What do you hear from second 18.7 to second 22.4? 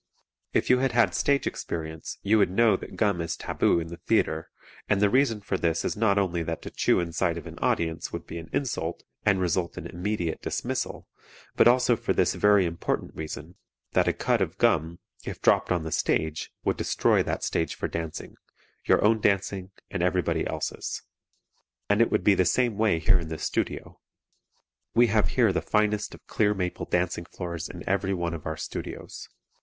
your own dancing and everybody else's. And it would be